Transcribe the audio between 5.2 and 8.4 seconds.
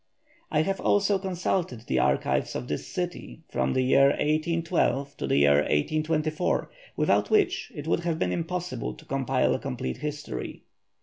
the year 1824, without which it would have been